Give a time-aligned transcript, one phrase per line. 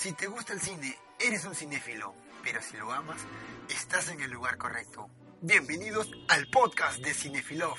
[0.00, 3.20] Si te gusta el cine, eres un cinéfilo, pero si lo amas,
[3.68, 5.10] estás en el lugar correcto.
[5.42, 7.76] Bienvenidos al podcast de Cinefilov.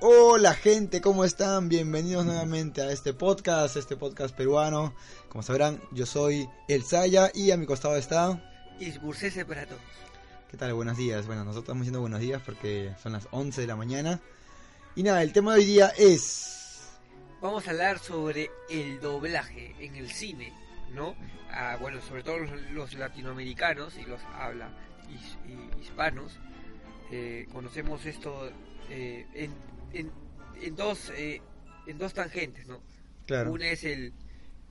[0.00, 1.68] Hola gente, ¿cómo están?
[1.68, 4.94] Bienvenidos nuevamente a este podcast, este podcast peruano.
[5.28, 8.42] Como sabrán, yo soy El Saya y a mi costado está...
[8.80, 9.82] Isbursese para todos.
[10.50, 10.72] ¿Qué tal?
[10.72, 11.26] Buenos días.
[11.26, 14.22] Bueno, nosotros estamos diciendo buenos días porque son las 11 de la mañana.
[14.94, 16.65] Y nada, el tema de hoy día es...
[17.40, 20.52] Vamos a hablar sobre el doblaje en el cine,
[20.94, 21.14] ¿no?
[21.50, 24.70] Ah, bueno, sobre todo los, los latinoamericanos y los habla
[25.10, 26.38] his- y hispanos.
[27.12, 28.50] eh, conocemos esto
[28.90, 29.54] eh, en,
[29.92, 30.10] en,
[30.60, 31.40] en dos, eh,
[31.86, 32.82] en dos tangentes, ¿no?
[33.26, 33.52] Claro.
[33.52, 34.12] Una es el,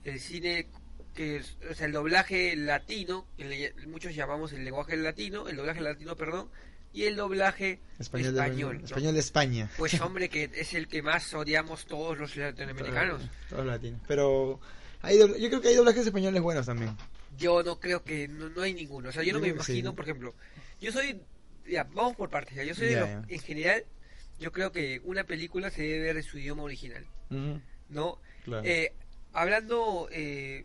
[0.04, 0.68] el cine
[1.14, 5.56] que es, o sea, el doblaje latino, que le- muchos llamamos el lenguaje latino, el
[5.56, 6.50] doblaje latino, perdón,
[6.96, 8.78] y el doblaje Español, de, español.
[8.78, 8.84] ¿no?
[8.86, 9.70] español de España.
[9.76, 13.20] Pues hombre, que es el que más odiamos todos los latinoamericanos.
[13.20, 14.00] Todos, todos latinos.
[14.08, 14.58] Pero
[15.02, 16.96] hay yo creo que hay doblajes españoles buenos también.
[17.36, 19.10] Yo no creo que no, no hay ninguno.
[19.10, 19.96] O sea, yo no Yo me imagino, sí.
[19.96, 20.34] por ejemplo,
[20.80, 21.20] yo soy,
[21.68, 22.54] ya, vamos por partes.
[22.54, 23.84] ya, Yo soy de los- en general,
[24.40, 27.06] yo creo que una película se debe ver en su idioma original,
[27.90, 28.18] ¿no?
[28.44, 28.66] claro.
[28.66, 28.94] Eh,
[29.34, 30.64] hablando eh,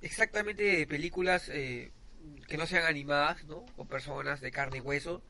[0.00, 1.90] exactamente de películas eh,
[2.46, 3.66] que no sean animadas, ¿no?
[3.76, 5.22] O personas de carne y hueso,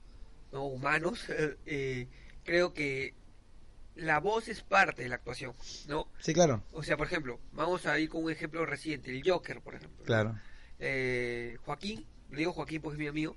[0.53, 0.65] ¿no?
[0.65, 1.25] Humanos,
[1.67, 2.09] eh,
[2.45, 3.15] creo que
[3.95, 5.55] la voz es parte de la actuación,
[5.89, 6.09] ¿no?
[6.19, 6.63] Sí, claro.
[6.73, 10.05] O sea, por ejemplo, vamos a ir con un ejemplo reciente, el Joker, por ejemplo.
[10.05, 10.39] Claro.
[10.79, 13.37] Eh, Joaquín, le digo Joaquín porque es mi amigo.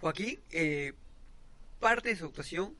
[0.00, 0.94] Joaquín, eh,
[1.78, 2.74] parte de su actuación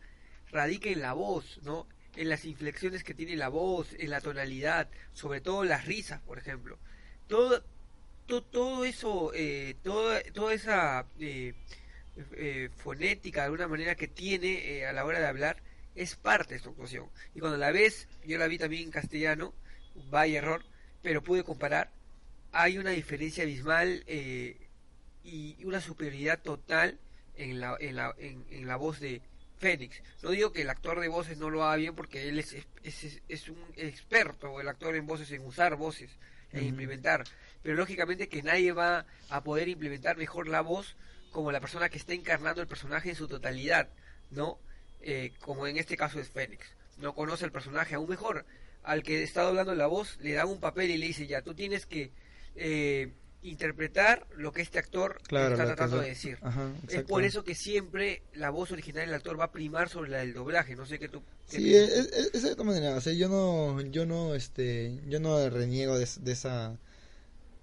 [0.50, 1.86] radica en la voz, ¿no?
[2.16, 6.38] En las inflexiones que tiene la voz, en la tonalidad, sobre todo las risas, por
[6.38, 6.78] ejemplo.
[7.28, 7.62] Todo,
[8.26, 11.06] to- todo eso, eh, toda, toda esa
[12.32, 15.56] eh, fonética, de alguna manera, que tiene eh, a la hora de hablar,
[15.94, 17.06] es parte de su actuación.
[17.34, 19.52] Y cuando la ves, yo la vi también en castellano,
[20.10, 20.64] vaya error,
[21.02, 21.90] pero pude comparar,
[22.52, 24.56] hay una diferencia abismal eh,
[25.24, 26.98] y una superioridad total
[27.36, 29.20] en la, en, la, en, en la voz de
[29.58, 30.02] Fénix.
[30.22, 33.04] No digo que el actor de voces no lo haga bien porque él es, es,
[33.04, 36.10] es- es un experto, el actor en voces, en usar voces,
[36.52, 37.24] en implementar.
[37.62, 40.96] Pero lógicamente que nadie va a poder implementar mejor la voz
[41.32, 43.88] como la persona que está encarnando el personaje en su totalidad,
[44.30, 44.58] ¿no?
[45.02, 46.66] Eh, como en este caso es Fénix.
[46.98, 48.44] No conoce al personaje aún mejor.
[48.82, 51.54] Al que está doblando la voz le dan un papel y le dice ya, tú
[51.54, 52.10] tienes que
[52.56, 55.52] eh, interpretar lo que este actor Claro.
[55.54, 56.38] está tratando de decir.
[56.42, 60.10] Ajá, Es por eso que siempre la voz original del actor va a primar sobre
[60.10, 60.76] la del doblaje.
[60.76, 61.22] No sé qué tú.
[61.50, 64.98] qué Sí, es, es- es de todas maneras, o sea, yo no, yo no, este,
[65.08, 66.76] yo no reniego de, de esa,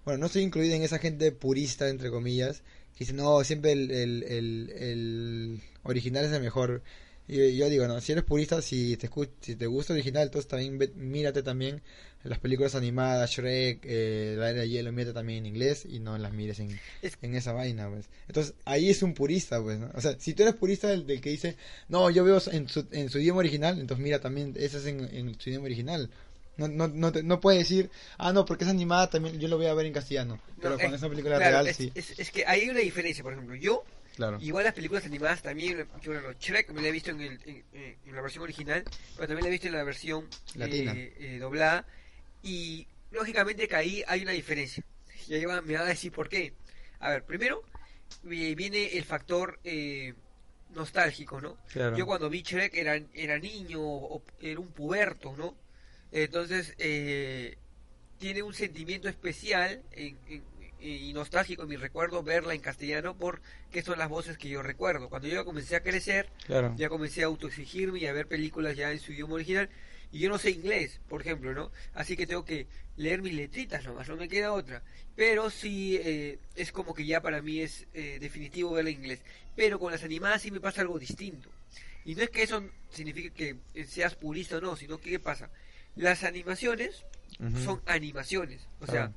[0.06, 2.64] bueno, no estoy incluido en esa gente purista, entre comillas,
[3.00, 6.82] dice, no, siempre el, el, el, el original es el mejor.
[7.30, 9.10] Y yo digo, no, si eres purista, si te,
[9.42, 11.82] si te gusta el original, entonces también ve- mírate también
[12.24, 16.18] las películas animadas, Shrek, eh, La Era de Hielo, mírate también en inglés y no
[16.18, 18.06] las mires en, Es- en esa vaina, pues.
[18.28, 19.92] Entonces, ahí es un purista, pues, ¿no?
[19.94, 21.58] O sea, si tú eres purista del, del que dice,
[21.90, 25.02] no, yo veo en su, en su idioma original, entonces mira también, ese es en,
[25.14, 26.10] en su idioma original.
[26.58, 29.58] No, no, no, te- no puede decir, ah, no, porque es animada, también yo lo
[29.58, 30.40] voy a ver en castellano.
[30.58, 31.92] Pero No, cuando es- es una película claro, real, es, sí.
[31.94, 33.24] es- es que hay una diferencia.
[33.24, 33.84] Por ejemplo, yo
[34.16, 34.40] Claro.
[34.42, 38.16] Igual las películas animadas también, yo bueno, Shrek me la he visto en, el, en,
[38.16, 38.84] la versión original,
[39.16, 40.94] pero también la he visto en la versión Latina.
[40.96, 41.86] eh, eh, doblada.
[42.42, 44.84] Y lógicamente que ahí hay una diferencia.
[45.28, 46.54] Y ahí va- me van a decir por qué.
[47.00, 47.62] A ver, primero
[48.28, 50.16] eh, viene el factor eh,
[50.74, 51.58] nostálgico, ¿no?
[51.72, 51.96] Claro.
[51.96, 55.56] Yo cuando vi Shrek era, era niño, o era un puberto, ¿no?
[56.12, 57.58] Entonces, eh,
[58.20, 60.44] tiene un sentimiento especial en- en-
[60.80, 65.10] y nostálgico en mi recuerdo verla en castellano porque son las voces que yo recuerdo.
[65.10, 66.76] Cuando yo comencé a crecer, Claro.
[66.78, 69.70] ya comencé a autoexigirme y a ver películas ya en su idioma original
[70.12, 71.72] y yo no sé inglés, por ejemplo, ¿no?
[71.96, 74.84] Así que tengo que leer mis letritas nomás, no me queda otra.
[75.16, 79.22] Pero sí, eh, es como que ya para mí es eh, definitivo verla en inglés.
[79.56, 81.50] Pero con las animadas sí me pasa algo distinto.
[82.06, 85.50] Y no es que eso signifique que seas purista o no, sino que ¿qué pasa?
[85.98, 87.04] Las animaciones
[87.64, 89.12] son animaciones, o sea,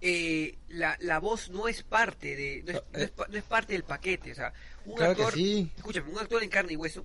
[0.00, 3.44] eh, la, la voz no es parte de no es, no es pa- no es
[3.44, 4.52] parte del paquete, o sea,
[4.86, 5.70] un Claro actor, sí.
[5.76, 7.04] escúchame, un actor en carne y hueso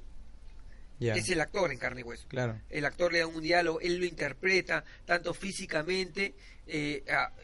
[1.17, 2.25] es el actor en carne y hueso.
[2.29, 2.57] Claro.
[2.69, 6.35] El actor le da un diálogo, él lo interpreta tanto físicamente
[6.67, 7.03] eh,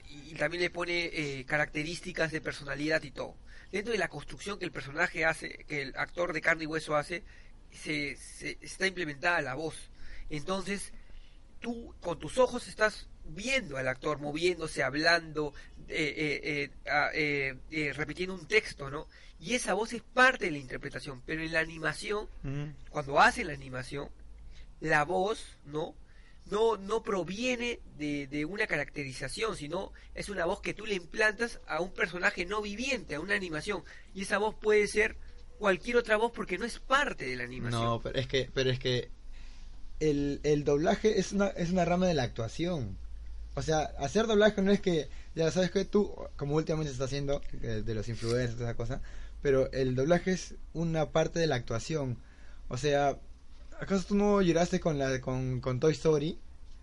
[0.09, 3.35] y, y también le pone eh, características de personalidad y todo.
[3.69, 6.95] Dentro de la construcción que el personaje hace, que el actor de carne y hueso
[6.95, 7.23] hace,
[7.71, 9.75] se, se- está implementada la voz.
[10.29, 10.93] Entonces,
[11.61, 15.53] tú con tus ojos estás viendo al actor moviéndose, hablando,
[15.87, 16.71] eh, eh,
[17.13, 19.07] eh, eh, repitiendo un texto, ¿no?
[19.39, 22.73] Y esa voz es parte de la interpretación, pero en la animación Ujú.
[22.89, 24.09] cuando hacen la animación,
[24.81, 25.95] la voz, ¿no?
[26.51, 31.59] no, no proviene de, de una caracterización, sino es una voz que tú le implantas
[31.67, 33.83] a un personaje no viviente, a una animación.
[34.13, 35.17] Y esa voz puede ser
[35.59, 37.81] cualquier otra voz porque no es parte de la animación.
[37.83, 39.09] No, pero es que, pero es que
[40.01, 42.97] el, el doblaje es una, es una rama de la actuación.
[43.55, 47.05] O sea, hacer doblaje no es que, ya sabes que tú, como últimamente se está
[47.05, 49.01] haciendo, eh, de los influencers, esa cosa,
[49.41, 52.17] pero el doblaje es una parte de la actuación.
[52.67, 53.19] O sea,
[53.79, 56.39] ¿acaso tú no lloraste con la con, con Toy Story?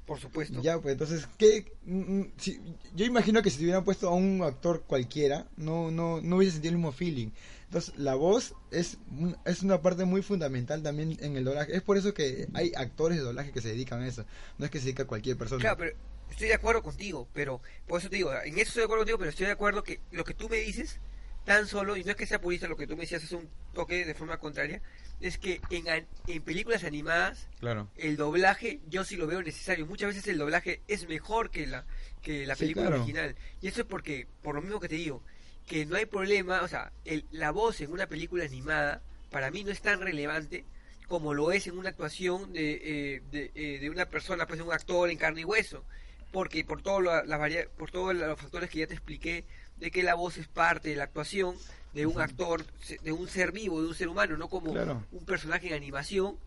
[0.08, 0.60] Por supuesto.
[0.62, 1.70] Ya, pues entonces, ¿qué?
[1.84, 2.60] Mm, mm, si-
[2.96, 6.54] yo imagino que si te hubieran puesto a un actor cualquiera, no, no, no hubiese
[6.54, 7.28] sentido el mismo feeling.
[7.66, 8.96] Entonces, la voz es,
[9.44, 11.76] es una parte muy fundamental también en el doblaje.
[11.76, 14.24] Es por eso que hay actores de doblaje que se dedican a eso.
[14.56, 15.60] No es que se dedica cualquier persona.
[15.60, 15.96] Claro, pero
[16.30, 19.18] estoy de acuerdo contigo, pero por eso te digo, en eso estoy de acuerdo contigo,
[19.18, 20.98] pero estoy de acuerdo que lo que tú me dices,
[21.48, 23.48] tan solo, y no es que sea purista, lo que tú me decías es un
[23.74, 24.80] toque de forma contraria,
[25.20, 27.88] es que en, en películas animadas Claro.
[27.96, 29.86] el doblaje yo sí lo veo necesario.
[29.86, 31.84] Muchas veces el doblaje es mejor que la,
[32.22, 33.02] que la Sí, película claro.
[33.02, 33.34] original.
[33.60, 35.22] Y eso es porque, por lo mismo que te digo,
[35.66, 39.64] que no hay problema, o sea, el- la voz en una película animada para mí
[39.64, 40.64] no es tan relevante
[41.08, 42.72] como lo es en una actuación de,
[43.16, 45.82] eh, de, eh, de una persona, pues de un actor en carne y hueso.
[46.30, 49.44] Porque por, todo lo- la varia- por todos los factores que ya te expliqué,
[49.78, 51.56] de que la voz es parte de la actuación
[51.94, 52.64] de un actor,
[53.02, 55.04] de un ser vivo, de un ser humano, no como Claro.
[55.12, 56.38] un personaje en animación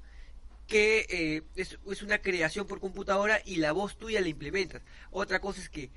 [0.68, 4.82] que eh, es, es una creación por computadora y la voz tuya la implementas.
[5.10, 5.90] Otra cosa es que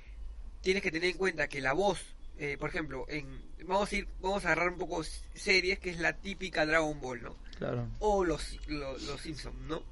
[0.63, 2.01] tienes que tener en cuenta que la voz,
[2.39, 3.27] eh, por ejemplo, en
[3.67, 5.03] vamos a ir, vamos a agarrar un poco
[5.35, 7.37] series que es la típica Dragon Ball, ¿no?
[7.59, 7.87] Claro.
[8.01, 9.83] O los los, los Simpsons, ¿no?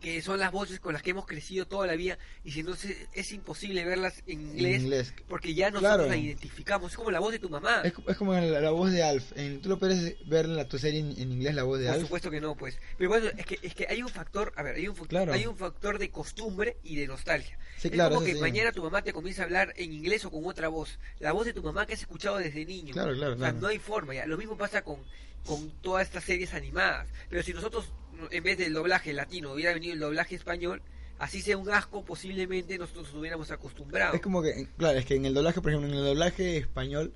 [0.00, 2.74] Que son las voces con las que hemos crecido toda la vida y si no
[3.14, 5.14] es imposible verlas en inglés, En inglés.
[5.26, 6.08] porque ya nosotros Claro.
[6.08, 7.80] la identificamos, es como la voz de tu mamá.
[7.82, 9.32] Es, es como la, la voz de Alf.
[9.36, 11.86] En- tú lo puedes ver en la, tu serie en, en inglés, la voz de
[11.86, 12.02] Por Alf.
[12.04, 12.78] supuesto que no, pues.
[12.98, 15.32] Pero bueno, es que, es que hay un factor, a ver, hay un, Claro.
[15.32, 17.58] hay un factor de costumbre y de nostalgia.
[17.78, 18.40] Sí, es claro, como que sí.
[18.40, 20.98] mañana tu mamá te comienza a hablar en inglés o con otra voz.
[21.20, 22.92] La voz de tu mamá que has escuchado desde niño.
[22.92, 24.14] Claro, claro, O sea, no hay forma.
[24.14, 24.26] Ya.
[24.26, 24.98] Lo mismo pasa con,
[25.44, 27.08] con todas estas series animadas.
[27.30, 27.92] Pero si nosotros,
[28.30, 30.82] en vez del doblaje latino, hubiera venido el doblaje español,
[31.18, 34.14] así sea un asco, posiblemente nosotros nos hubiéramos acostumbrado.
[34.14, 37.12] Es como que, claro, es que en el doblaje, por ejemplo, en el doblaje español,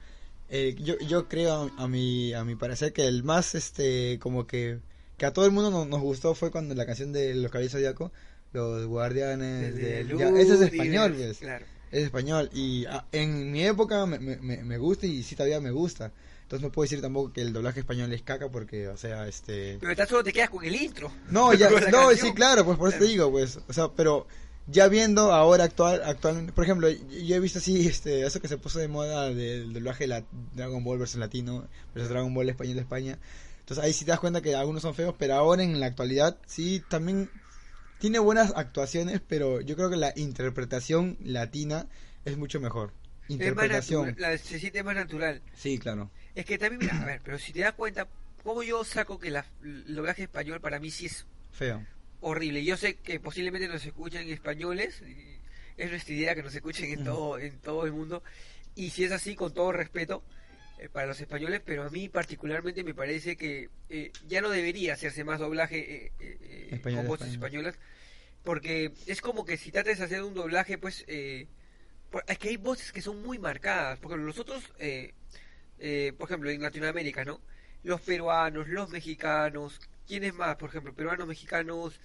[0.49, 4.79] eh, yo, yo creo a mi, a mi parecer que el más, este, como que,
[5.17, 7.73] que a todo el mundo nos, nos gustó fue cuando la canción de Los Caballeros
[7.73, 8.11] Zodíaco,
[8.53, 10.11] Los Guardianes del...
[10.37, 11.39] ese es español, pues.
[11.39, 11.67] Claro.
[11.93, 12.49] Es español.
[12.53, 16.13] Y ah, en mi época me, me- me gusta y sí todavía me gusta.
[16.51, 19.79] Entonces no puedo decir tampoco que el doblaje español es caca porque, o sea, este...
[19.81, 21.13] Pero tan solo te quedas con el intro.
[21.31, 22.17] No, ya, no, canción.
[22.17, 24.27] sí, claro, pues por eso te digo, pues, o sea, pero
[24.67, 28.59] ya viendo ahora actual, actualmente, por ejemplo, yo he visto así, este, eso que se
[28.59, 30.25] puso de moda del doblaje de la
[30.57, 33.19] Dragon Ball versus latino, versus Dragon Ball español de España,
[33.61, 36.37] entonces ahí sí te das cuenta que algunos son feos, pero ahora en la actualidad
[36.47, 37.31] sí también
[38.01, 41.87] tiene buenas actuaciones, pero yo creo que la interpretación latina
[42.25, 42.93] es mucho mejor.
[43.31, 44.07] Es más Interpretación.
[44.07, 45.41] natural, la- se siente más natural.
[45.55, 46.11] Sí, claro.
[46.35, 48.09] Es que también, mira, a ver, pero si te das cuenta,
[48.43, 51.85] ¿cómo yo saco que la- el doblaje español para mí sí es Feo.
[52.21, 52.65] horrible?
[52.65, 55.03] Yo sé que posiblemente nos escuchan españoles,
[55.77, 58.23] es nuestra idea que nos escuchen en todo, en todo el mundo,
[58.75, 60.25] y si es así, con todo respeto
[60.79, 64.95] eh, para los españoles, pero a mí particularmente me parece que eh, ya no debería
[64.95, 67.67] hacerse más doblaje eh, eh, eh, con voces español.
[67.67, 67.75] españolas,
[68.45, 71.05] porque es como que si tratas de hacer un doblaje, pues...
[71.07, 71.47] Eh,
[72.27, 75.15] es que hay voces que son muy marcadas, porque nosotros, eh,
[75.79, 77.41] eh, por ejemplo, en Latinoamérica, ¿no?
[77.83, 80.57] Los peruanos, los mexicanos, ¿quiénes más?
[80.57, 82.01] Por ejemplo, peruanos, mexicanos,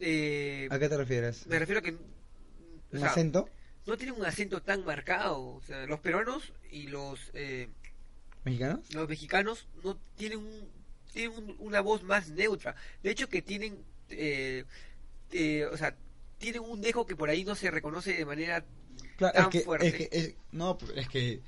[0.00, 1.46] eh, ¿A qué te refieres?
[1.46, 1.90] me refiero a que...
[2.92, 3.48] ¿Un sea, acento?
[3.86, 7.68] no tienen un acento tan marcado, o sea, los peruanos y los, eh,
[8.44, 8.92] ¿Mexicanos?
[8.94, 10.68] los mexicanos no tienen, un,
[11.12, 14.64] tienen un- una voz más neutra, de hecho que tienen, eh,
[15.32, 15.96] eh, o sea,
[16.38, 18.64] tienen un dejo que por ahí no se reconoce de manera
[19.16, 19.86] Claro, tan es que, fuerte.
[19.88, 21.40] es que, es- no, es que,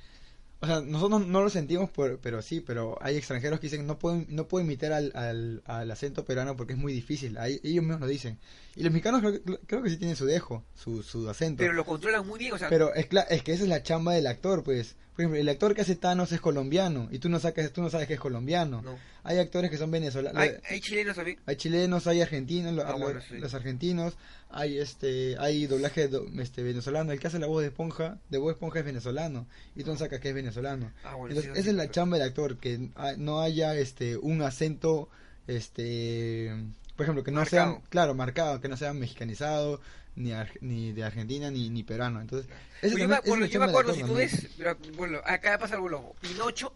[0.61, 3.99] o sea, nosotros no lo sentimos, por, pero sí, pero hay extranjeros que dicen no
[3.99, 7.83] puedo, no puedo imitar al, al, al acento peruano porque es muy difícil, Ahí- ellos
[7.83, 8.37] mismos lo dicen.
[8.75, 11.59] Y los mexicanos creo, que- creo que sí tienen su dejo, su, su acento.
[11.59, 14.13] pero lo controlan muy bien, o sea, Pero es, es que esa es la chamba
[14.13, 14.95] del actor, pues.
[15.15, 17.89] Por ejemplo, el actor que hace Thanos es colombiano y tú no, sacas, tú no
[17.89, 18.81] sabes que es colombiano.
[18.81, 18.97] no.
[19.27, 20.39] Hay actores que son venezolanos.
[20.39, 21.39] Hay, hay chilenos también.
[21.47, 23.37] Hay chilenos, hay argentinos, Ah, lo- bueno, sí.
[23.39, 24.13] los argentinos,
[24.51, 28.37] hay este, hay doblaje do- este venezolano, el que hace la voz de esponja, de
[28.37, 30.91] voz de esponja es venezolano, y tú no sacas que es venezolano.
[31.03, 33.73] Ah, bueno, Entonces, sí, esa sí, es la pero- chamba del actor, que no haya
[33.75, 35.09] este un acento
[35.47, 36.51] este
[36.95, 37.83] por ejemplo, que no sea, Marcado.
[37.89, 39.81] claro, marcado, que no sea mexicanizado,
[40.15, 42.21] ni, ar- ni de Argentina, ni, ni peruano.
[42.21, 42.49] Entonces,
[42.81, 45.75] Pues yo me también- yo me del acuerdo si tú ves, pero, bueno, acá pasa
[45.75, 46.15] algo loco.
[46.21, 46.73] Pinocho,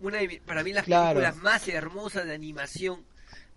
[0.00, 1.18] una de para mí las Claro.
[1.20, 3.04] películas más hermosas de animación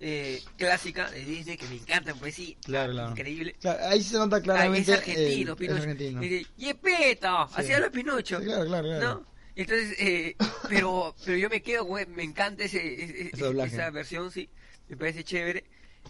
[0.02, 3.12] eh, clásica de Disney que me encanta, pues sí, Claro, claro.
[3.12, 3.56] increíble.
[3.60, 4.92] Claro, ahí se nota Ah, claramente.
[4.94, 5.76] es argentino, Pinocho.
[5.76, 6.24] Es argentino.
[6.24, 7.48] Y dice, ¡Yepeto!
[7.50, 7.54] Sí.
[7.58, 8.40] Hacía los Pinocho.
[8.40, 9.04] Sí, claro, claro, claro.
[9.16, 9.26] ¿No?
[9.58, 10.38] Entonces, eh,
[10.70, 13.76] pero, pero yo me quedo, güey, me encanta ese, ese- Ese doblaje.
[13.76, 14.50] esa versión, sí,
[14.88, 15.66] me parece chévere,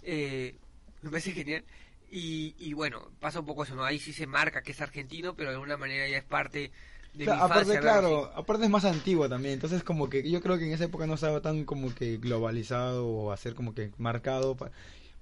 [0.09, 0.55] eh,
[1.01, 1.65] me parece genial.
[2.11, 3.83] Y, y bueno, pasa un poco eso, ¿no?
[3.85, 6.71] Ahí sí se marca que es argentino, pero de alguna manera ya es parte
[7.13, 7.79] de Claro, mi aparte, infancia.
[7.79, 11.05] claro, aparte es más antiguo también, entonces como que yo creo que en esa época
[11.05, 14.71] no estaba tan como que globalizado o hacer como que marcado pa-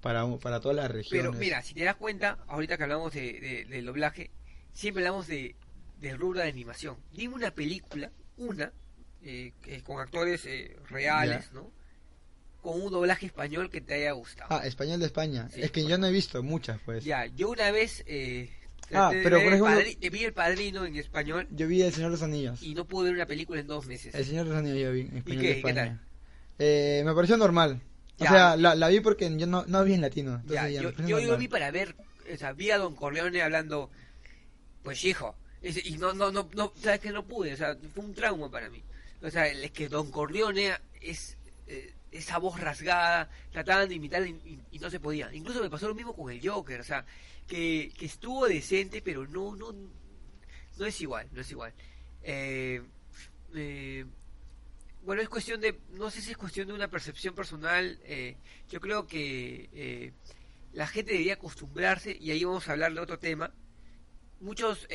[0.02, 0.92] para, para todas las así.
[0.92, 1.08] regiones.
[1.10, 4.32] Pero mira, si te das cuenta, ahorita que hablamos de, de- del doblaje,
[4.74, 5.56] siempre hablamos de,
[6.00, 6.98] del rubro de animación.
[7.12, 8.74] Dime una película, una,
[9.22, 9.54] eh,
[9.84, 11.72] con actores eh, reales, ¿no?
[12.68, 14.48] Con un doblaje español que te haya gustado.
[14.52, 15.48] Ah, español de España.
[15.54, 17.02] Sí, es que yo no he visto muchas, pues.
[17.06, 18.50] Ya, yo una vez eh,
[18.92, 22.18] Ah, pero por ejemplo- eh, vi el padrino en español Yo vi El Señor de
[22.18, 22.62] los Anillos.
[22.62, 24.14] y no pude ver una película en dos meses.
[24.14, 25.48] El Señor de los Anillos yo vi en español qué?
[25.48, 25.76] de ¿Qué España.
[25.86, 26.00] tal?
[26.60, 27.82] Eh, me pareció normal.
[28.20, 28.30] O Ya.
[28.32, 30.32] sea, la, la vi porque yo no, no vi en latino.
[30.36, 31.96] entonces Ya, ya, yo, yo, vi para ver,
[32.34, 33.90] o sea, vi a Don Corleone hablando,
[34.84, 38.14] pues hijo, y no, no, no, no, sabes que no pude, o sea, fue un
[38.14, 38.82] trauma para mí.
[39.22, 44.62] O sea, es que Don Corleone es eh, esa voz rasgada, trataban de imitar y,
[44.80, 45.34] no se podía.
[45.34, 47.06] Incluso me pasó lo mismo con el Joker, o sea,
[47.48, 49.74] que, estuvo decente, pero no, no,
[50.78, 51.74] no es igual, no es igual.
[52.24, 52.82] Eh,
[53.56, 54.06] eh,
[55.04, 58.36] bueno, es cuestión de, no sé si es cuestión de una percepción personal, eh,
[58.70, 60.14] yo creo que
[60.74, 63.52] la gente debería acostumbrarse, y ahí vamos a hablar de otro tema,
[64.40, 64.88] muchos,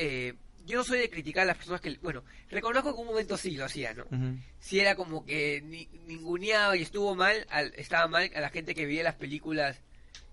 [0.65, 3.37] yo no soy de criticar a las personas que, bueno, reconozco que en un momento
[3.37, 4.03] sí lo hacía, ¿no?
[4.05, 4.37] Ujú.
[4.59, 8.73] Si era como que ni, ninguneaba y estuvo mal, al- estaba mal a la gente
[8.73, 9.77] que veía las películas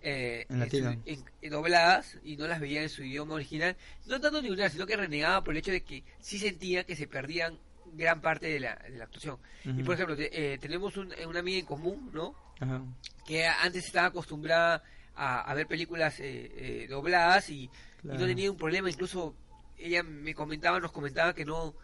[0.02, 0.92] eh, En latino.
[0.92, 4.70] su- en- en dobladas y no las veía en su idioma original, no tanto ningunear,
[4.70, 7.58] sino que renegaba por el hecho de que sí sentía que se perdían
[7.92, 9.36] gran parte de la, de la actuación.
[9.64, 12.34] Y por ejemplo, te- eh, tenemos un- una amiga en común, ¿no?
[12.60, 12.82] Ajá.
[13.26, 14.82] que antes estaba acostumbrada
[15.14, 17.68] a, a ver películas eh, eh, dobladas y,
[18.02, 19.34] no tenía un problema incluso
[19.80, 21.74] ella me comentaba nos comentaba que no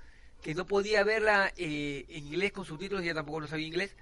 [0.42, 3.96] que no podía verla eh, en inglés con subtítulos ella tampoco no sabía inglés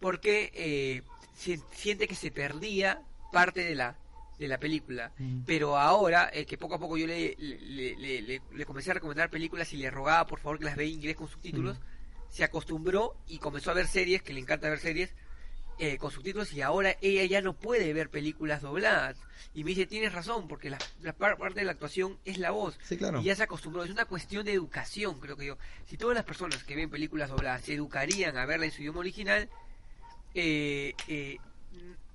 [0.00, 1.02] porque eh,
[1.34, 3.02] si- siente que se perdía
[3.32, 3.96] parte de la
[4.38, 5.42] de la película Ujú.
[5.46, 8.94] pero ahora eh, que poco a poco yo le, le, le- le- le comencé a
[8.94, 11.78] recomendar películas y le rogaba por favor que las vea en inglés con subtítulos
[12.30, 15.12] se acostumbró y comenzó a ver series que le encanta ver series
[15.82, 19.16] eh, con subtítulos y ahora ella ya no puede ver películas dobladas.
[19.54, 22.50] Y me dice, tienes razón, porque la, la par- parte de la actuación es la
[22.52, 22.78] voz.
[22.84, 23.20] Sí, claro.
[23.20, 23.82] Y ya se acostumbró.
[23.82, 25.58] Es una cuestión de educación, creo que yo.
[25.86, 29.00] Si todas las personas que ven películas dobladas se educarían a verla en su idioma
[29.00, 29.48] original,
[30.34, 31.38] eh, eh,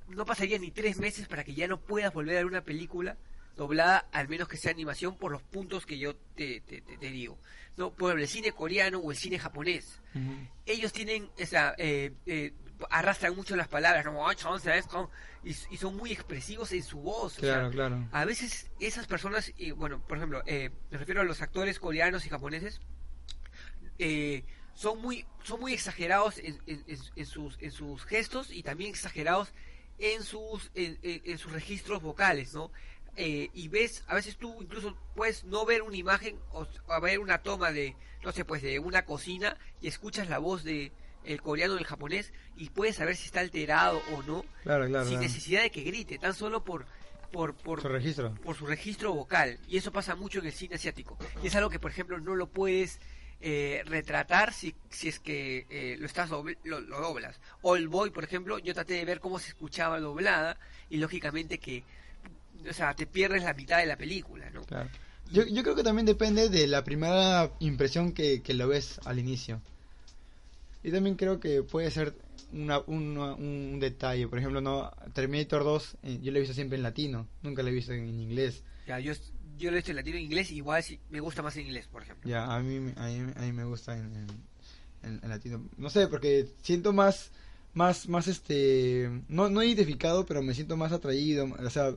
[0.09, 3.17] no pasaría ni tres meses para que ya no puedas volver a ver una película
[3.57, 7.09] doblada, al menos que sea animación, por los puntos que yo te, te, te- te
[7.09, 7.37] digo.
[7.77, 9.99] No, por ejemplo, el cine coreano o el cine japonés
[10.65, 12.53] ellos tienen esa eh, eh,
[12.89, 14.05] arrastran mucho las palabras.
[14.87, 15.09] Con-
[15.43, 18.09] y, y son muy expresivos en su voz o sea, Claro, claro.
[18.11, 22.25] a veces esas personas y bueno por ejemplo eh, me refiero a los actores coreanos
[22.25, 22.81] y japoneses
[23.99, 28.63] eh, son muy son muy exagerados en, en- en- en sus en sus gestos y
[28.63, 29.53] también exagerados
[29.99, 32.71] en sus en sus registros vocales no
[33.17, 37.19] Eh, y ves a veces tú incluso puedes no ver una imagen o, o ver
[37.19, 40.91] una toma de no sé pues de una cocina y escuchas la voz de
[41.25, 45.07] el coreano o el japonés y puedes saber si está alterado o no Claro, claro.
[45.09, 46.85] sin necesidad de que grite tan solo por
[47.31, 48.33] por por, Su registro.
[48.35, 51.69] por su registro vocal y eso pasa mucho en el cine asiático y es algo
[51.69, 52.99] que por ejemplo no lo puedes
[53.41, 58.11] eh, retratar si, si es que eh, lo estás dobl- lo, lo doblas All Boy
[58.11, 60.57] por ejemplo yo traté de ver cómo se escuchaba doblada
[60.89, 61.83] y lógicamente que
[62.69, 64.89] o sea te pierdes la mitad de la película no Claro.
[65.31, 69.17] Yo, yo creo que también depende de la primera impresión que, que lo ves al
[69.17, 69.59] inicio.
[70.85, 72.13] Y también creo que puede ser
[72.53, 74.27] una, una- un detalle.
[74.27, 77.27] Por ejemplo, no Terminator 2, eh, yo lo he visto siempre en latino.
[77.41, 78.63] Nunca lo he visto en inglés.
[78.87, 79.13] ya yo
[79.57, 81.87] yo lo he hecho en latino e inglés igual si me gusta más en inglés
[81.87, 84.27] por ejemplo Ya, a mí, a mí, a mí me gusta en, en,
[85.03, 85.63] en- en latino.
[85.77, 87.31] No sé, porque siento más,
[87.73, 91.45] más, más este, no, no identificado, pero me siento más atraído.
[91.45, 91.95] O sea,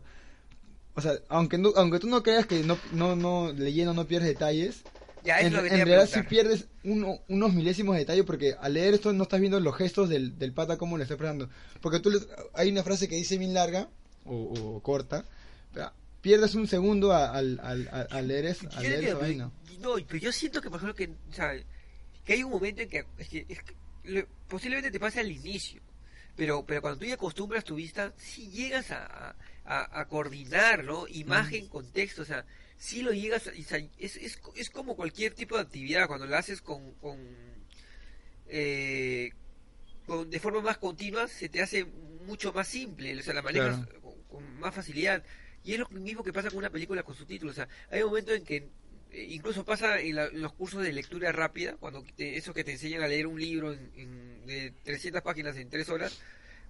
[0.95, 4.29] o sea, aunque, no- aunque tú no creas que no, no, no, leyendo no pierdes
[4.29, 4.83] detalles,
[5.25, 6.29] ya en, en realidad sí preguntar.
[6.29, 10.09] pierdes uno- unos milésimos de detalle porque al leer esto no estás viendo los gestos
[10.09, 11.49] del, del pata como le está expresando.
[11.81, 12.21] Porque tú le-
[12.55, 13.89] hay una frase que dice bien larga
[14.25, 14.35] o,
[14.77, 15.25] o corta,
[15.73, 19.51] pero pierdes un segundo a- al, al, al- al leer, es- Yo leer esa vaina.
[19.81, 21.53] no, pero yo siento que, por ejemplo, que, o sea,
[22.25, 25.31] que hay un momento en que, es que, es que lo- posiblemente te pase al
[25.31, 25.81] inicio,
[26.37, 29.35] pero, pero cuando tú ya acostumbras tu vista, sí llegas a,
[29.65, 31.07] a, a coordinar, ¿no?
[31.09, 32.45] Imagen, contexto, o sea,
[32.79, 36.63] sí lo llegas, a- es, es, es como cualquier tipo de actividad, cuando la haces
[36.63, 37.19] con, con,
[38.49, 39.31] eh,
[40.07, 41.85] con- de forma más continua, se te hace
[42.27, 44.01] mucho más simple, o sea, la manejas Claro.
[44.01, 45.23] con, con más facilidad.
[45.65, 47.53] Y es lo mismo que pasa con una película con subtítulos.
[47.53, 48.69] O sea, hay un momento en que
[49.11, 52.65] eh, incluso pasa en, la- en los cursos de lectura rápida, cuando te- eso que
[52.65, 56.21] te enseñan a leer un libro en, en- de 300 páginas en 3 horas,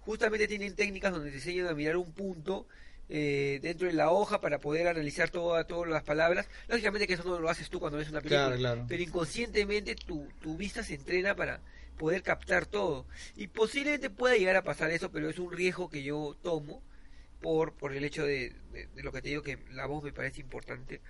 [0.01, 2.67] justamente tienen técnicas donde te enseñan a mirar un punto
[3.09, 6.47] eh, dentro de la hoja para poder analizar toda, todas las palabras.
[6.69, 8.85] Lógicamente que eso no lo haces tú cuando ves una película, Claro, claro.
[8.89, 11.61] pero inconscientemente tu, tu vista se entrena para
[11.97, 13.07] poder captar todo.
[13.37, 16.83] Y posiblemente pueda llegar a pasar eso, pero es un riesgo que yo tomo
[17.41, 20.13] por, por el hecho de, de- de lo que te digo que la voz me
[20.13, 21.01] parece importante.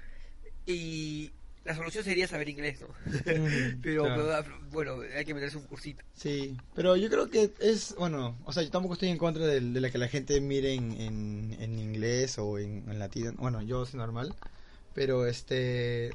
[0.66, 1.32] Y
[1.64, 2.88] la solución sería saber inglés, ¿no?
[3.82, 4.44] pero, Claro.
[4.44, 6.02] pero, bueno, hay que meterse un cursito.
[6.14, 9.60] Sí, pero yo creo que es, bueno, o sea, yo tampoco estoy en contra de,
[9.60, 13.32] de la que la gente mire en, en, en inglés o en, en latino.
[13.36, 14.34] Bueno, yo soy normal,
[14.94, 16.10] pero este...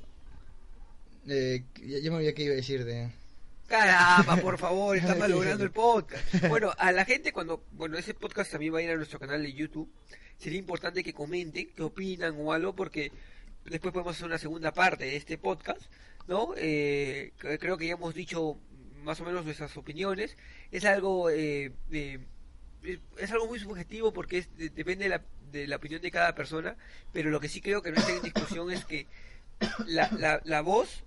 [1.28, 3.10] Eh, ya, ya me olvidé qué iba a decir de...
[3.68, 6.24] Caramba, por favor, está malogrando el podcast.
[6.50, 9.42] Bueno, a la gente cuando, bueno, ese podcast también va a ir a nuestro canal
[9.42, 9.90] de YouTube,
[10.38, 13.12] sería importante que comenten qué opinan o algo, porque
[13.66, 15.82] después podemos hacer una segunda parte de este podcast,
[16.28, 16.54] ¿no?
[16.58, 18.58] Eh, cre- creo que ya hemos dicho
[19.04, 20.38] más o menos nuestras opiniones.
[20.72, 22.20] Es algo, eh, eh,
[22.84, 26.12] es- es algo muy subjetivo porque es- de- depende de la, de la opinión de
[26.12, 26.76] cada persona,
[27.12, 29.08] pero lo que sí creo que no está en discusión es que
[29.88, 31.04] la, la, la voz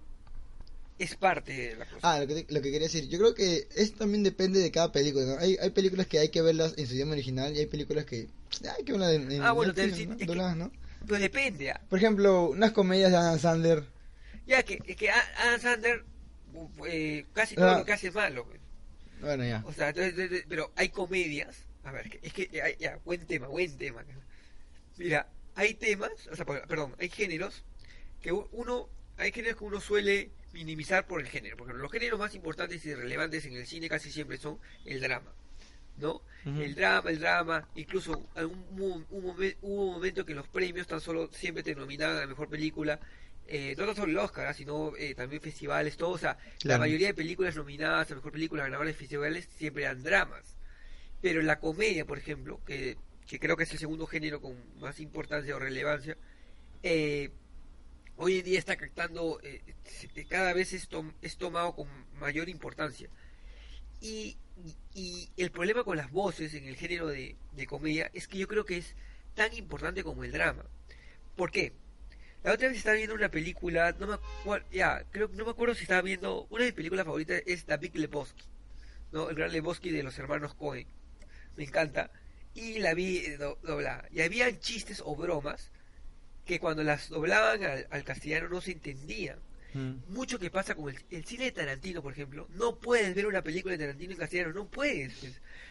[0.98, 1.98] es parte de la cosa.
[2.14, 4.92] Ah, lo que, lo que quería decir, yo creo que esto también depende de cada
[4.92, 5.38] película, ¿no?
[5.38, 8.28] Hay, hay películas que hay que verlas en su idioma original y hay películas que
[8.76, 10.12] hay que verlas en, en Ah, bueno, te- sí, ¿no?
[10.12, 10.70] es que- Dobladas, ¿no?
[11.06, 11.70] Pues depende.
[11.70, 11.80] ah.
[11.88, 13.84] Por ejemplo, unas comedias de Adam Sandler,
[14.46, 16.04] Ya que, es que Adam Sandler
[16.88, 17.78] eh, casi todo Ah.
[17.78, 18.44] lo que hace es malo.
[18.46, 18.60] pues.
[19.20, 19.62] bueno, ya.
[19.66, 21.64] O sea, entonces, pero hay comedias.
[21.84, 24.04] A ver, es que ya, ya, buen tema, buen tema.
[24.96, 27.64] Mira, hay temas, o sea, perdón, hay géneros
[28.20, 31.56] que uno, hay géneros que uno suele minimizar por el género.
[31.56, 35.32] Porque los géneros más importantes y relevantes en el cine casi siempre son el drama.
[35.96, 36.22] ¿No?
[36.58, 41.00] El drama, el drama, incluso un, un momen- hubo un momento que los premios tan
[41.00, 43.00] solo siempre te nominaban a la mejor película,
[43.46, 46.78] eh, no tan solo el Oscar, ah, sino eh, también festivales, todo, o sea, la
[46.78, 50.56] mayoría de películas nominadas a mejor película, ganadoras de festivales, siempre eran dramas.
[51.20, 55.00] Pero la comedia, por ejemplo, que, que creo que es el segundo género con más
[55.00, 56.16] importancia o relevancia,
[56.82, 57.30] eh,
[58.16, 59.40] hoy en día está captando,
[60.28, 63.08] cada vez es, tom- es tomado con mayor importancia.
[64.00, 64.36] Y,
[64.94, 68.64] y el problema con las voces en el género de, comedia es que yo creo
[68.64, 68.94] que es
[69.34, 70.64] tan importante como el drama.
[71.36, 71.72] ¿Por qué?
[72.42, 75.74] La otra vez estaba viendo una película, no me acuerdo, ya, creo, no me acuerdo
[75.74, 78.44] si estaba viendo, una de mis películas favoritas es Big Lebowski,
[79.12, 79.28] ¿no?
[79.28, 80.86] El gran Lebowski de los hermanos Cohen.
[81.56, 82.10] Me encanta.
[82.54, 84.08] Y la vi eh, do- doblada.
[84.12, 85.70] Y habían chistes o bromas
[86.44, 89.38] que cuando las doblaban al castellano no se entendían.
[89.76, 90.14] Mm.
[90.14, 92.48] Mucho que pasa con el, el cine de Tarantino, por ejemplo.
[92.54, 95.12] No puedes ver una película de Tarantino en castellano, no puedes.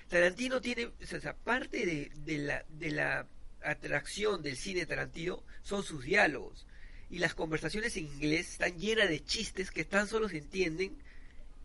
[0.08, 3.28] Tarantino tiene, o sea, parte de, de la, de la
[3.64, 6.68] atracción del cine de Tarantino son sus diálogos.
[7.10, 10.98] Y las conversaciones en inglés están llenas de chistes que tan solo se entienden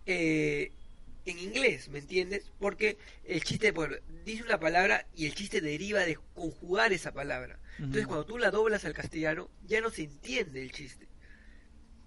[0.06, 0.72] eh,
[1.26, 2.50] en inglés, ¿me entiendes?
[2.58, 3.74] Porque el chiste,
[4.24, 7.58] dice una palabra y el chiste deriva de conjugar esa palabra.
[7.78, 11.09] Entonces, cuando tú la doblas al castellano, ya no se entiende el chiste.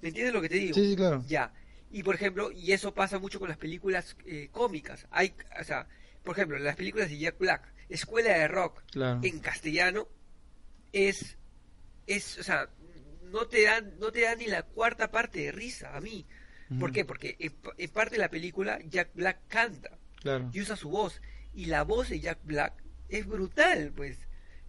[0.03, 0.73] ¿Me entiendes lo que te digo?
[0.75, 1.23] Sí, sí, claro.
[1.27, 1.51] Ya.
[1.91, 5.07] Y por ejemplo, y eso pasa mucho con las películas eh, cómicas.
[5.11, 5.87] Hay, o sea,
[6.23, 9.21] por ejemplo, las películas de Jack Black, Escuela de Rock, Claro.
[9.23, 10.07] en castellano,
[10.91, 11.37] es,
[12.07, 12.69] es, o sea,
[13.31, 16.25] no te dan, no te dan ni la cuarta parte de risa a mí.
[16.79, 16.93] ¿Por Ujú.
[16.93, 17.05] qué?
[17.05, 20.49] Porque en, pa- en parte de la película Jack Black canta Claro.
[20.53, 21.21] y usa su voz.
[21.53, 22.73] Y la voz de Jack Black
[23.09, 24.17] es brutal, pues.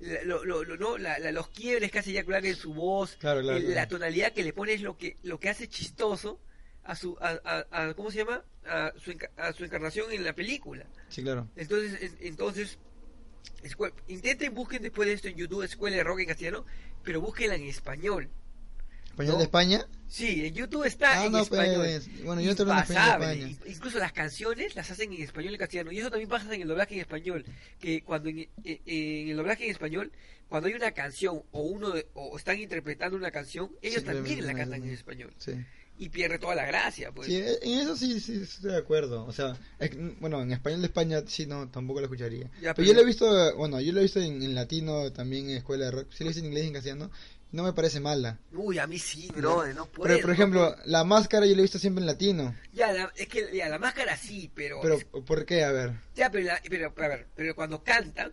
[0.01, 3.17] Lo- lo- lo- no, la- la- los quiebres que hace Jack Black en su voz,
[3.17, 3.81] Claro, claro, el- claro.
[3.81, 6.41] la tonalidad que le pone es lo que, lo que hace chistoso
[6.83, 8.45] a su, a, a- a- ¿cómo se llama?
[8.67, 10.85] A su, enca- a su encarnación en la película.
[11.09, 11.49] Sí, claro.
[11.57, 12.79] Entonces, en- entonces,
[14.09, 16.67] intenten, busquen después de esto en YouTube Escuela de Rock en castellano,
[17.03, 18.29] pero búsquenla en español.
[19.15, 19.39] ¿Español No.
[19.39, 19.87] de España?
[20.09, 21.77] Sí, en YouTube está Ah, en no, español.
[21.77, 23.33] pues, bueno, yo estoy hablando español de Impasable.
[23.53, 23.59] España.
[23.67, 25.93] In- Incluso las canciones las hacen en español y en castellano.
[25.93, 27.45] Y eso también pasa en el doblaje en español.
[27.81, 30.13] Que cuando en, en el doblaje en español,
[30.49, 34.45] cuando hay una canción o uno de- o están interpretando una canción, ellos Sí, también
[34.47, 35.33] la cantan en español.
[35.39, 35.53] Sí.
[35.97, 37.29] Y pierde toda la gracia, pues.
[37.29, 39.25] Sí, en eso sí, sí estoy de acuerdo.
[39.27, 42.51] O sea, es bueno, en español de España sí, no, tampoco lo escucharía.
[42.61, 45.13] Ya, pero, pero- yo lo he visto, bueno, yo lo he visto en, en latino
[45.13, 46.09] también en escuela de rock.
[46.11, 47.11] Sí lo he visto en inglés y en castellano.
[47.55, 48.37] No me parece mala.
[48.53, 50.09] Uy, a mí sí, brother, no puedo.
[50.13, 52.53] Pero, por ejemplo, la máscara yo la he visto siempre en latino.
[52.73, 54.81] Ya, la- es que ya, la máscara sí, pero.
[54.83, 55.63] Pero, ¿por qué?
[55.63, 55.93] A ver.
[56.17, 58.33] Ya, pero, la- pero, a ver, pero cuando cantan.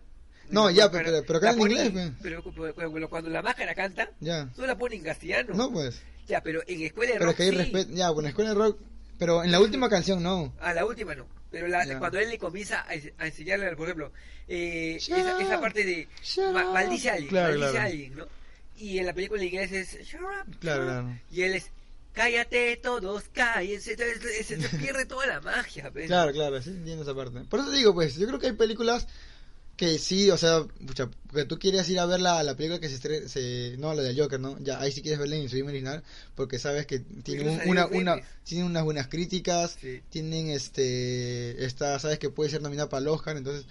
[0.50, 2.10] No, ya, pero- pero la canta en inglés, pues.
[2.20, 2.42] Pero,
[2.74, 4.50] pero- pero cuando la máscara canta, Ya.
[4.56, 5.54] no la ponen en castellano.
[5.54, 6.02] No, pues.
[6.26, 7.56] Ya, pero en escuela de Pero rock es que hay sí.
[7.72, 7.90] respeto.
[7.94, 8.80] Ya, bueno, escuela de rock.
[9.20, 10.52] Pero en la última canción no.
[10.58, 11.28] A la última no.
[11.52, 14.12] Pero la, cuando él le comienza a, ens- a enseñarle, por ejemplo,
[14.48, 16.08] eh, esa, parte de
[16.72, 17.78] maldice a alguien, Claro, maldice claro.
[17.78, 18.41] a alguien, ¿no?
[18.82, 21.16] Y en la película en inglés es shut up, Claro.
[21.30, 21.66] Y él es
[22.12, 26.06] cállate todos, cállense, se, se pierde toda la magia, pues.
[26.08, 27.40] Claro, claro, sí entiendo esa parte.
[27.48, 29.06] Por eso digo, pues, yo creo que hay películas
[29.76, 32.88] que sí, o sea, pucha, que tú quieres ir a ver la, la película que
[32.88, 34.58] se estrena, se, no, la del Joker, ¿no?
[34.60, 36.02] Ya, ahí sí quieres verla en su idioma original,
[36.34, 40.02] porque sabes que tiene un- una, una, tiene unas buenas críticas, Sí.
[40.10, 43.64] tienen, este, está, sabes que puede ser nominada para el Oscar, entonces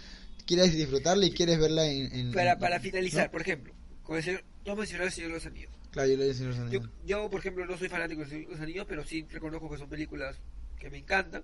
[0.48, 2.12] quieres disfrutarla y quieres verla en...
[2.14, 3.32] en- Para, para finalizar, ¿no?
[3.32, 5.72] por ejemplo, con el señor, has mencionado el Señor de los Anillos.
[5.92, 6.98] Claro, yo le digo Señor de los Yo, Anillos.
[7.06, 9.78] yo, por ejemplo, no soy fanático de Señor de los Anillos, pero sí reconozco que
[9.78, 10.38] son películas
[10.80, 11.44] que me encantan.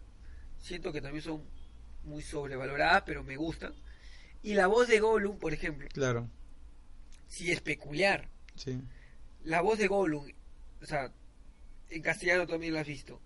[0.62, 1.44] Siento que también son
[2.04, 3.74] muy sobrevaloradas, pero me gustan.
[4.44, 6.30] Y la voz de Gollum, por ejemplo, Claro,
[7.28, 8.30] sí es peculiar.
[8.56, 8.80] sí.
[9.44, 10.26] La voz de Gollum,
[10.82, 11.12] o sea,
[11.90, 13.22] en castellano también lo has visto.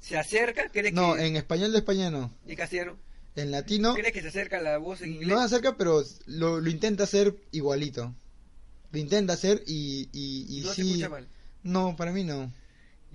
[0.00, 0.68] ¿Se acerca?
[0.68, 2.30] ¿Crees No, que en español de España no.
[2.46, 2.98] en castellano?
[3.36, 5.28] En latino ¿Crees que se acerca la voz en inglés?
[5.30, 8.14] no se acerca, pero lo, lo intenta hacer igualito.
[8.94, 10.88] Lo intenta hacer y, y, y no se sí.
[10.90, 11.28] escucha mal.
[11.62, 12.52] No, para mí no.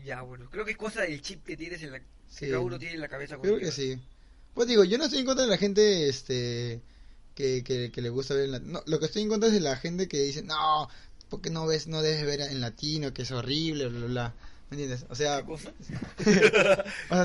[0.06, 2.46] Ya, bueno, creo que es cosa del chip que tienes en la Sí.
[2.48, 3.38] cada uno tiene en la cabeza.
[3.42, 4.00] Creo que sí.
[4.54, 6.82] Pues digo, yo no estoy en contra de la gente este
[7.36, 8.72] que, que, que le gusta ver en latino.
[8.74, 10.90] No, lo que estoy en contra es de la gente que dice, no,
[11.30, 14.34] porque no ves, no debes ver en latino, que es horrible, bla, bla, bla.
[14.70, 15.06] ¿Me entiendes?
[15.10, 15.74] O sea, o sea,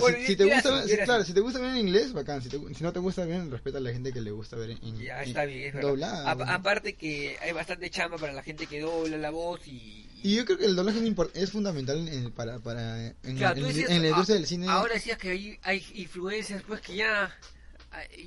[0.00, 2.42] Bueno, si, si te gusta, si- claro, si te gusta ver en inglés, bacán.
[2.42, 4.70] Si, te- si no te gusta ver, respeta a la gente que le gusta ver
[4.70, 6.44] en, en- Ya, está bien, es doblada, A- ¿no?
[6.44, 10.09] aparte que hay bastante chamba para la gente que dobla la voz y...
[10.22, 11.00] Y yo creo que el doblaje
[11.35, 14.46] es, fundamental en, para, para en, Claro, en- tú en decías, la industria ah, del
[14.46, 14.66] cine.
[14.68, 17.30] Ahora decías que hay, hay influencias pues que ya,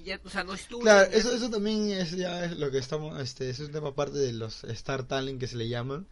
[0.05, 0.83] ya, o sea, no estudian.
[0.83, 3.89] Claro, ya- eso, eso también es ya es lo que estamos, este, es un tema
[3.89, 6.05] aparte de los Star Talent que se le llaman,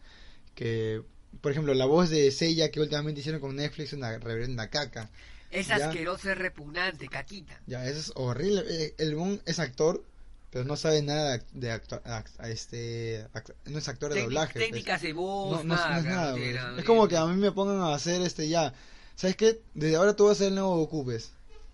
[0.56, 1.02] que,
[1.40, 5.10] por ejemplo, la voz de Seiya que últimamente hicieron con Netflix, una reverenda caca.
[5.50, 5.76] Es ya.
[5.76, 7.60] asqueroso, es repugnante, caquita.
[7.66, 8.64] Ya, eso es horrible.
[8.68, 10.02] Eh, El Bon es actor,
[10.50, 13.26] pero no sabe nada de actua- act- a este,
[13.66, 14.52] no es actor de Técnic- doblaje.
[14.54, 14.64] pues.
[14.66, 16.78] técnicas de voz, No, no, nada, no es nada, pues.
[16.78, 18.74] Es como que a mí me pongan a hacer este ya,
[19.14, 19.60] ¿sabes qué?
[19.74, 21.32] Desde ahora tú vas a ser el nuevo Goku, pues.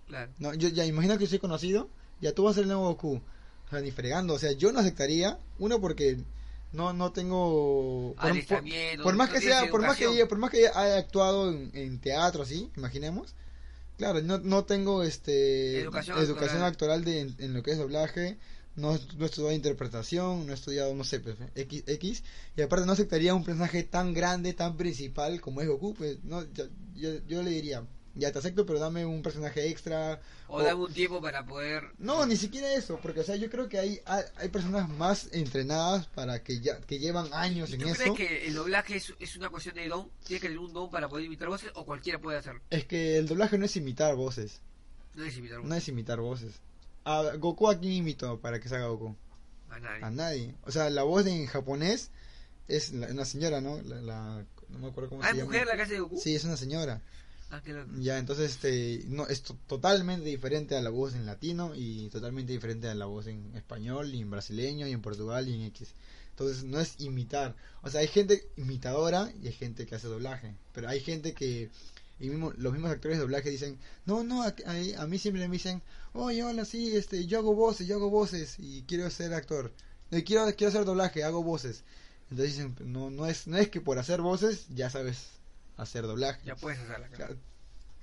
[0.08, 0.30] Claro.
[0.38, 1.88] No, yo ya imagino que soy conocido,
[2.20, 3.20] ya tú vas a ser el nuevo Goku.
[3.66, 6.18] O sea, ni fregando, o sea, yo no aceptaría, uno porque
[6.72, 8.14] no no tengo
[9.02, 10.28] por, más que sea, por más que educación.
[10.28, 13.35] por más que haya actuado en, en teatro así, imaginemos.
[13.98, 17.00] Claro, no, no tengo este Educación educación actoral.
[17.00, 18.38] actoral de, en, en lo que es doblaje,
[18.74, 22.24] no, no he estudiado interpretación, no he estudiado, no sé, pues, X, X,
[22.56, 26.42] y aparte no aceptaría un personaje tan grande, tan principal como es Goku, pues, no,
[26.52, 30.83] yo, yo, yo le diría, ya te acepto, pero dame un personaje extra, O dame
[30.85, 31.85] un tiempo para poder...
[31.98, 35.29] no, ni siquiera eso, porque o sea, yo creo que hay, hay, hay personas más
[35.33, 38.14] entrenadas para que ya que llevan años ¿Y en tú eso.
[38.14, 40.11] crees que el doblaje es, es una cuestión de don?
[40.27, 42.61] ¿Tiene que tener un don para poder imitar voces o cualquiera puede hacerlo?
[42.70, 44.61] Es que el doblaje no es imitar voces,
[45.14, 45.79] No es imitar no voces.
[45.83, 46.55] es imitar voces.
[47.05, 49.16] A Goku a quién imitó para que se haga Goku?
[49.70, 50.05] A nadie.
[50.05, 50.55] A nadie.
[50.64, 52.11] O sea, la voz en japonés
[52.68, 53.81] es la- una señora, ¿no?
[53.83, 55.77] La, la- no me acuerdo cómo Ah, se ¿es mujer llama.
[55.77, 56.18] la hace de Goku?
[56.18, 57.01] Sí, es una señora.
[57.52, 57.62] Ah.
[58.00, 62.52] Ya, entonces este no es to- totalmente diferente a la voz en latino y totalmente
[62.52, 65.94] diferente a la voz en español y en brasileño y en Portugal y en X.
[66.30, 67.54] Entonces no es imitar.
[67.82, 70.54] O sea, hay gente imitadora y hay gente que hace doblaje.
[70.72, 71.70] Pero hay gente que
[72.20, 75.46] y mismo, los mismos actores de doblaje dicen, no, no, a, a- a mí siempre
[75.48, 75.82] me dicen,
[76.14, 79.72] oye, hola, sí, este, yo hago voces, yo hago voces y quiero ser actor.
[80.10, 81.84] No, quiero, quiero hacer doblaje, hago voces.
[82.30, 85.18] Entonces dicen, no, no es, no es que por hacer voces ya sabes
[85.82, 86.40] hacer doblaje.
[86.44, 87.08] Ya puedes hacerla.
[87.08, 87.36] claro.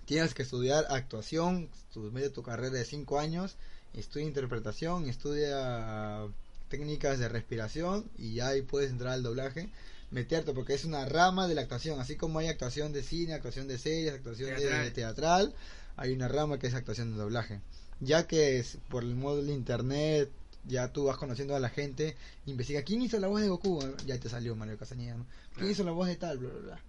[0.05, 3.57] Tienes que estudiar actuación, tu, medio tu carrera de 5 años,
[3.93, 6.27] estudia interpretación, estudia
[6.69, 9.69] técnicas de respiración y ya ahí puedes entrar al doblaje,
[10.11, 13.67] meterte porque es una rama de la actuación, así como hay actuación de cine, actuación
[13.67, 14.93] de series, actuación de Teatral.
[14.93, 15.55] teatral,
[15.95, 17.61] hay una rama que es actuación de doblaje.
[17.99, 20.31] Ya que es por el modo internet,
[20.65, 22.15] ya tú vas conociendo a la gente,
[22.45, 25.25] investiga quién hizo la voz de Goku, ya te salió Mario Castañeda, ¿no?
[25.55, 26.81] ¿Quién hizo la voz de tal, bla, bla, bla.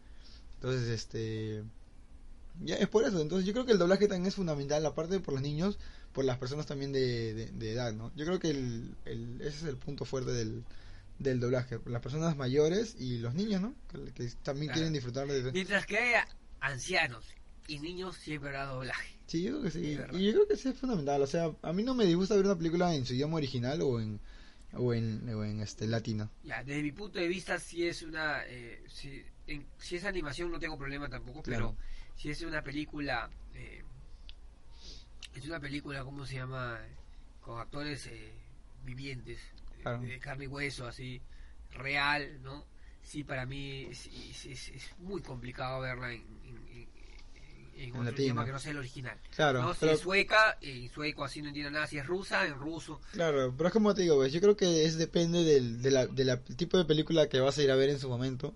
[0.61, 1.65] Entonces, este.
[2.63, 3.21] Ya es por eso.
[3.21, 5.79] Entonces, yo creo que el doblaje también es fundamental, aparte por los niños,
[6.13, 8.13] por las personas también de, de, de edad, ¿no?
[8.17, 10.65] Yo creo que el, el- ese es el punto fuerte del,
[11.19, 11.81] del doblaje.
[11.87, 13.75] Las personas mayores y los niños, ¿no?
[13.91, 14.75] Que, que también Claro.
[14.75, 15.53] quieren disfrutar de.
[15.53, 16.27] Mientras que haya
[16.61, 17.25] ancianos
[17.69, 19.15] y niños, siempre habrá doblaje.
[19.27, 19.99] Sí, yo creo que sí.
[20.13, 21.23] Y yo creo que sí es fundamental.
[21.23, 24.01] O sea, a mí no me disgusta ver una película en su idioma original o
[24.01, 24.21] en,
[24.75, 26.31] o en, o en este latino.
[26.45, 28.43] Ya, desde mi punto de vista, si es una.
[28.47, 31.75] Eh, si, en- si es animación, no tengo problema tampoco, Claro.
[31.77, 33.31] pero si es una película.
[33.55, 33.83] Eh,
[35.35, 36.79] es una película, ¿cómo se llama?
[37.41, 38.33] Con actores eh,
[38.85, 39.39] vivientes,
[39.83, 40.01] Claro.
[40.03, 41.21] de carne y hueso, así,
[41.73, 42.65] real, ¿no?
[43.03, 46.23] Sí, para mí es, es- es- es muy complicado verla en,
[47.83, 48.23] en- en- otro latino.
[48.25, 49.17] idioma que no sea el original.
[49.35, 49.75] Claro, ¿no?
[49.75, 51.87] Si pero- es sueca, en sueco así no entiendo nada.
[51.87, 53.01] Si es rusa, en ruso.
[53.13, 56.07] Claro, pero es como te digo, pues, yo creo que es depende del de la,
[56.07, 58.55] de la tipo de película que vas a ir a ver en su momento,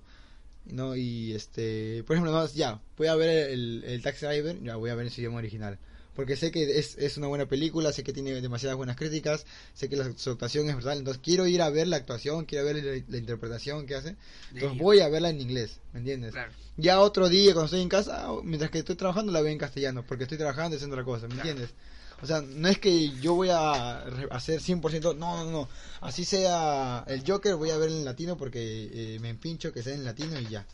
[0.66, 0.96] ¿no?
[0.96, 4.90] Y este, por ejemplo, no, ya, voy a ver el, el Taxi Driver, ya voy
[4.90, 5.78] a ver en su idioma original.
[6.14, 9.88] Porque sé que es, es una buena película, sé que tiene demasiadas buenas críticas, sé
[9.88, 12.76] que la, su actuación es brutal, entonces quiero ir a ver la actuación, quiero ver
[12.84, 14.16] la, la interpretación que hace, de
[14.52, 16.32] entonces voy a verla en inglés, ¿me entiendes?
[16.32, 16.52] Claro.
[16.76, 19.58] Ya otro día cuando estoy en casa, o mientras que estoy trabajando la veo en
[19.58, 21.48] castellano, porque estoy trabajando y haciendo otra cosa, ¿me Claro.
[21.50, 21.74] entiendes?
[22.22, 23.98] O sea, no es que yo voy a
[24.30, 25.68] hacer 100%, no, no, no,
[26.00, 29.94] así sea el Joker, voy a ver en latino porque eh, me empincho que sea
[29.94, 30.64] en latino y ya.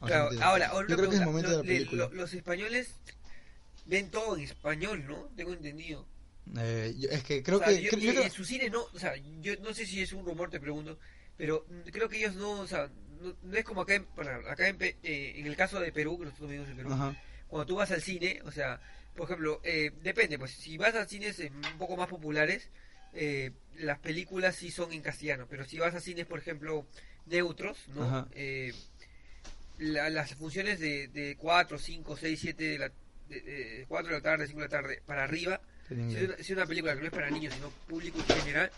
[0.00, 1.74] O sea, Claro, ahora, yo creo que es el pregunta, momento de lo- la le-
[1.74, 2.04] película.
[2.06, 2.88] lo- los españoles
[3.88, 5.28] ven todo en español, ¿no?
[5.36, 6.06] Tengo entendido.
[6.58, 7.82] Eh, es que creo O sea, que...
[7.82, 10.24] yo- creo- yo en su cine no, o sea, yo no sé si es un
[10.24, 10.98] rumor, te pregunto,
[11.36, 12.88] pero creo que ellos no, o sea,
[13.20, 14.06] no, no es como acá en,
[14.48, 14.94] acá en, eh,
[15.36, 18.00] en el caso de Perú, que nosotros vivimos en Perú, Ajá, cuando tú vas al
[18.02, 18.80] cine, o sea,
[19.16, 22.68] por ejemplo, eh, depende, pues si vas a cines eh, un poco más populares,
[23.14, 26.86] eh, las películas sí son en castellano, pero si vas a cines, por ejemplo,
[27.26, 28.04] neutros, ¿no?
[28.32, 28.72] Eh,
[29.78, 32.92] la- las funciones de, de 4, 5, 6, 7 de la...
[33.28, 36.36] De, de 4 de la tarde, 5 de la tarde, para arriba, si es, una,
[36.36, 38.70] si es una película que no es para niños, sino público en general,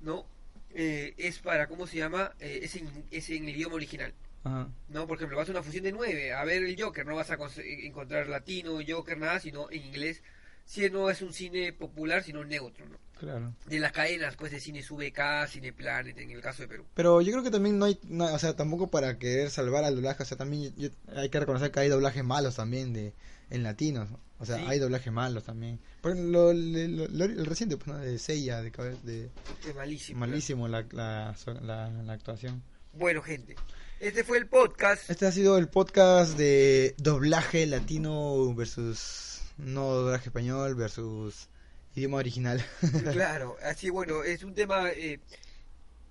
[0.00, 0.26] ¿no?
[0.74, 2.32] Eh, es para, ¿cómo se llama?
[2.40, 4.12] Eh, es, en, es en el idioma original.
[4.42, 4.68] Ajá.
[4.88, 7.30] No, por ejemplo, vas a una función de 9 a ver el Joker, no vas
[7.30, 10.22] a conse- encontrar latino, Joker, nada, sino en inglés.
[10.66, 12.96] Si no es un cine popular, sino neutro, ¿no?
[13.18, 13.54] Claro.
[13.66, 16.84] De las cadenas, pues, de cines VK, Cineplanet, en el caso de Perú.
[16.94, 19.94] Pero yo creo que también no hay, no, o sea, tampoco para querer salvar al
[19.94, 23.12] doblaje, o sea, también yo- hay que reconocer que hay doblajes malos también de
[23.50, 24.64] en latinos, o sea, Sí.
[24.66, 25.80] hay doblajes malos también.
[26.00, 27.98] Por ejemplo, lo, lo- lo- el reciente, pues, ¿no?
[27.98, 28.70] de Seiya, de,
[29.04, 29.30] de
[29.68, 30.20] Es malísimo.
[30.20, 32.62] malísimo la, la, la, la actuación.
[32.92, 33.56] Bueno, gente,
[34.00, 35.08] este fue el podcast.
[35.10, 41.48] Este ha sido el podcast de doblaje latino versus no doblaje español versus
[41.94, 42.64] idioma original.
[43.12, 45.20] Claro, así bueno, es un tema eh,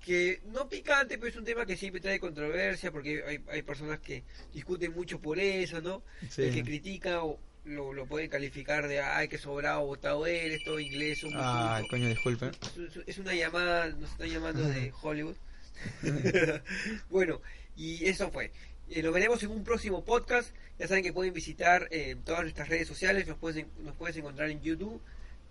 [0.05, 3.99] que no picante, pero es un tema que siempre trae controversia porque hay, hay personas
[3.99, 6.03] que discuten mucho por eso, ¿no?
[6.29, 6.43] Sí.
[6.43, 10.77] El que critica o lo, lo puede calificar de, ay, que sobrado votado él, esto
[10.79, 11.89] inglés, son muy Ah, cultos".
[11.91, 12.49] coño, disculpen.
[12.49, 15.35] Es- es- Es una llamada, nos están llamando de Hollywood.
[17.09, 17.41] bueno,
[17.75, 18.51] y eso fue.
[18.89, 20.53] Eh, nos veremos en un próximo podcast.
[20.79, 23.27] Ya saben que pueden visitar eh, todas nuestras redes sociales.
[23.27, 25.01] Nos puedes, nos puedes encontrar en YouTube.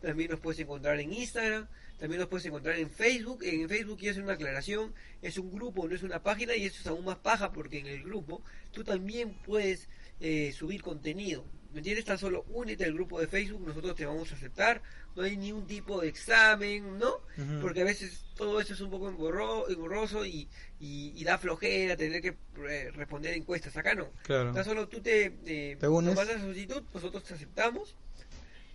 [0.03, 1.67] También nos puedes encontrar en Instagram.
[1.99, 3.45] También nos puedes encontrar en Facebook.
[3.45, 4.93] En Facebook quiero hacer una aclaración.
[5.23, 6.57] Es un grupo, no es una página.
[6.57, 9.89] Y eso es aún más paja porque en el grupo tú también puedes
[10.21, 11.45] eh, subir contenido.
[11.73, 12.05] ¿Me entiendes?
[12.05, 13.67] Tan solo únete al grupo de Facebook.
[13.67, 14.83] Nosotros te vamos a aceptar.
[15.15, 17.21] No hay ningún tipo de examen, ¿no?
[17.61, 20.49] Porque a veces todo eso es un poco engorro- engorroso y,
[20.81, 22.35] y, y da flojera tener que
[22.69, 23.77] eh, responder encuestas.
[23.77, 24.11] Acá no.
[24.25, 24.53] Claro.
[24.53, 25.77] Tan solo tú te, eh,
[26.15, 27.95] Te mandas la solicitud, nosotros te aceptamos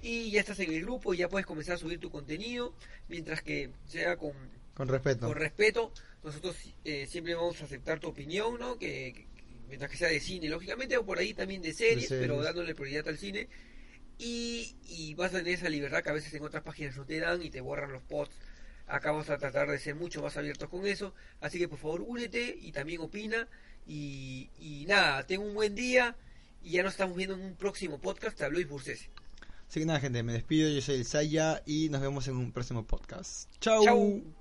[0.02, 2.74] y ya estás en el grupo y ya puedes comenzar a subir tu contenido
[3.10, 4.34] mientras que sea con,
[4.74, 5.28] Con respeto.
[5.28, 5.92] con respeto.
[6.24, 8.78] Nosotros eh, siempre vamos a aceptar tu opinión, ¿no?
[8.78, 9.28] Que, que-
[9.68, 12.28] mientras que sea de cine, lógicamente, o por ahí también de series, series.
[12.28, 13.48] pero dándole prioridad al cine.
[14.20, 17.20] Y, y vas a tener esa libertad que a veces en otras páginas no te
[17.20, 18.36] dan y te borran los posts.
[18.88, 21.14] Acá vamos a tratar de ser mucho más abiertos con eso.
[21.42, 23.48] Así que por favor únete y también opina.
[23.86, 26.16] Y, y nada, ten un buen día.
[26.64, 28.38] Y ya nos estamos viendo en un próximo podcast.
[28.38, 29.10] Te habló Isbursese.
[29.68, 30.70] Así que nada, gente, me despido.
[30.70, 33.52] Yo soy el Saya y nos vemos en un próximo podcast.
[33.60, 33.84] Chau.
[33.84, 34.37] Chau.